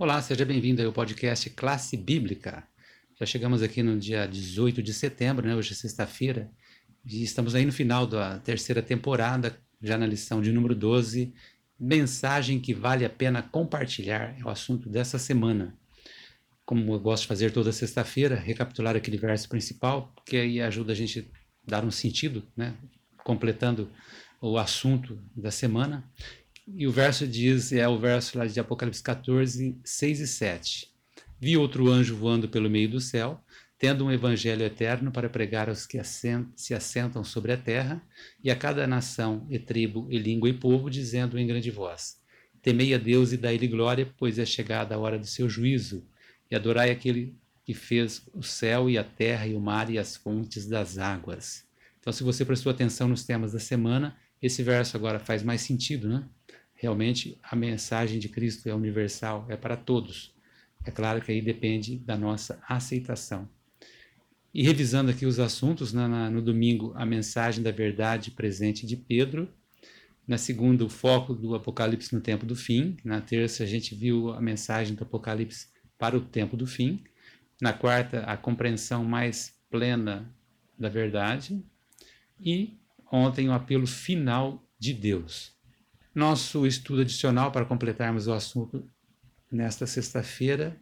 [0.00, 2.66] Olá, seja bem-vindo ao podcast Classe Bíblica.
[3.18, 5.54] Já chegamos aqui no dia 18 de setembro, né?
[5.54, 6.50] hoje é sexta-feira,
[7.04, 11.34] e estamos aí no final da terceira temporada, já na lição de número 12,
[11.78, 15.76] mensagem que vale a pena compartilhar, é o assunto dessa semana.
[16.64, 20.96] Como eu gosto de fazer toda sexta-feira, recapitular aquele verso principal, que aí ajuda a
[20.96, 21.30] gente
[21.66, 22.74] a dar um sentido, né?
[23.22, 23.86] completando
[24.40, 26.10] o assunto da semana.
[26.74, 30.88] E o verso diz, é o verso lá de Apocalipse 14, 6 e 7.
[31.38, 33.42] Vi outro anjo voando pelo meio do céu,
[33.78, 38.02] tendo um evangelho eterno para pregar aos que se assentam sobre a terra,
[38.44, 42.18] e a cada nação, e tribo, e língua e povo, dizendo em grande voz:
[42.62, 46.06] Temei a Deus e dai-lhe glória, pois é chegada a hora do seu juízo,
[46.50, 47.34] e adorai aquele
[47.64, 51.64] que fez o céu e a terra e o mar e as fontes das águas.
[51.98, 56.08] Então, se você prestou atenção nos temas da semana, esse verso agora faz mais sentido,
[56.08, 56.26] né?
[56.80, 60.34] Realmente a mensagem de Cristo é universal, é para todos.
[60.82, 63.46] É claro que aí depende da nossa aceitação.
[64.54, 68.96] E revisando aqui os assuntos, na, na, no domingo, a mensagem da verdade presente de
[68.96, 69.46] Pedro.
[70.26, 72.96] Na segunda, o foco do Apocalipse no tempo do fim.
[73.04, 75.66] Na terça, a gente viu a mensagem do Apocalipse
[75.98, 77.04] para o tempo do fim.
[77.60, 80.34] Na quarta, a compreensão mais plena
[80.78, 81.62] da verdade.
[82.40, 82.78] E
[83.12, 85.59] ontem, o apelo final de Deus.
[86.12, 88.84] Nosso estudo adicional para completarmos o assunto
[89.50, 90.76] nesta sexta-feira,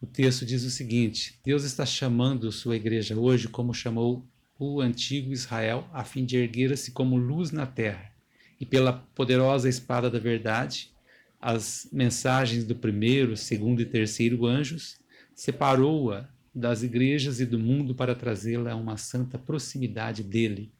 [0.00, 4.26] o texto diz o seguinte: Deus está chamando sua igreja hoje como chamou
[4.58, 8.12] o antigo Israel, a fim de erguer-se como luz na terra.
[8.58, 10.90] E pela poderosa espada da verdade,
[11.38, 14.98] as mensagens do primeiro, segundo e terceiro anjos,
[15.34, 20.72] separou-a das igrejas e do mundo para trazê-la a uma santa proximidade dele.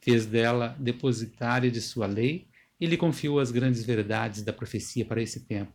[0.00, 2.46] Fez dela depositária de sua lei
[2.80, 5.72] ele confiou as grandes verdades da profecia para esse tempo.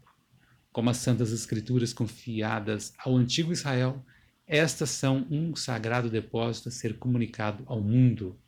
[0.71, 4.03] Como as Santas Escrituras confiadas ao antigo Israel,
[4.45, 8.39] estas são um sagrado depósito a ser comunicado ao mundo.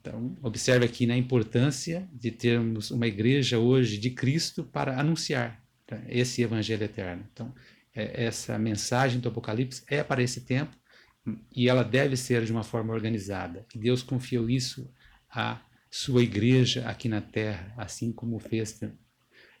[0.00, 6.00] Então, observe aqui na importância de termos uma igreja hoje de Cristo para anunciar tá,
[6.08, 7.26] esse evangelho eterno.
[7.32, 7.54] Então,
[7.94, 10.76] é, essa mensagem do Apocalipse é para esse tempo
[11.54, 13.64] e ela deve ser de uma forma organizada.
[13.74, 14.92] Deus confiou isso
[15.30, 15.60] a
[15.96, 18.80] sua igreja aqui na terra, assim como fez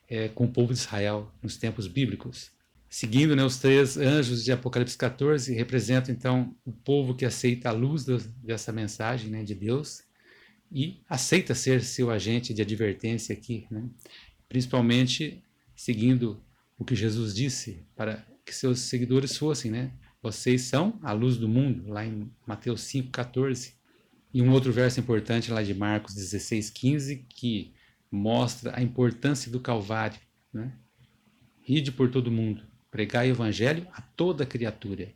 [0.08, 2.50] é, com o povo de Israel nos tempos bíblicos.
[2.90, 7.72] Seguindo né, os três anjos de Apocalipse 14, representam então o povo que aceita a
[7.72, 10.02] luz do, dessa mensagem né, de Deus
[10.72, 13.88] e aceita ser seu agente de advertência aqui, né?
[14.48, 15.40] principalmente
[15.76, 16.42] seguindo
[16.76, 19.92] o que Jesus disse para que seus seguidores fossem, né?
[20.20, 23.83] Vocês são a luz do mundo, lá em Mateus 5,14.
[24.34, 27.72] E um outro verso importante lá de Marcos 16, 15, que
[28.10, 30.18] mostra a importância do Calvário.
[30.52, 30.72] Né?
[31.62, 35.14] Ride por todo mundo, pregai o Evangelho a toda criatura,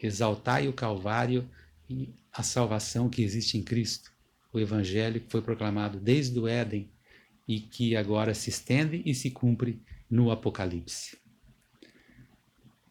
[0.00, 1.50] exaltai o Calvário
[1.90, 4.12] e a salvação que existe em Cristo.
[4.52, 6.88] O Evangelho que foi proclamado desde o Éden
[7.48, 11.18] e que agora se estende e se cumpre no Apocalipse.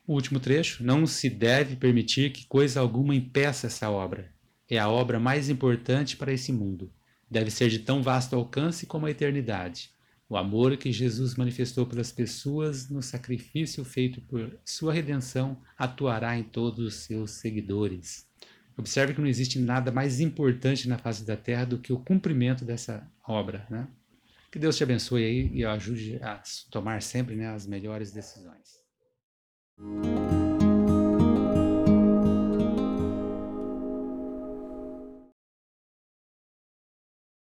[0.05, 4.34] O último trecho: Não se deve permitir que coisa alguma impeça essa obra
[4.69, 6.91] é a obra mais importante para esse mundo.
[7.29, 9.91] Deve ser de tão vasto alcance como a eternidade.
[10.27, 16.43] O amor que Jesus manifestou pelas pessoas no sacrifício feito por sua redenção atuará em
[16.43, 18.27] todos os seus seguidores.
[18.77, 22.65] Observe que não existe nada mais importante na face da terra do que o cumprimento
[22.65, 23.65] dessa obra.
[23.69, 23.87] Né?
[24.51, 28.83] Que Deus te abençoe aí e ajude a tomar sempre né, as melhores decisões.